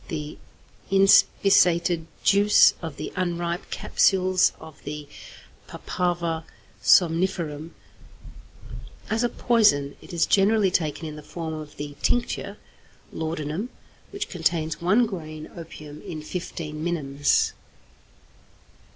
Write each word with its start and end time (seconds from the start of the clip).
= 0.01 0.07
The 0.07 0.39
inspissated 0.89 2.07
juice 2.23 2.73
of 2.81 2.95
the 2.95 3.13
unripe 3.15 3.69
capsules 3.69 4.51
of 4.59 4.83
the 4.83 5.07
Papaver 5.67 6.43
somniferum. 6.81 7.75
As 9.11 9.23
a 9.23 9.29
poison 9.29 9.95
it 10.01 10.11
is 10.11 10.25
generally 10.25 10.71
taken 10.71 11.05
in 11.05 11.17
the 11.17 11.21
form 11.21 11.53
of 11.53 11.77
the 11.77 11.95
tincture 12.01 12.57
(laudanum), 13.13 13.69
which 14.09 14.27
contains 14.27 14.81
1 14.81 15.05
grain 15.05 15.51
opium 15.55 16.01
in 16.01 16.23
15 16.23 16.83
minims. 16.83 17.53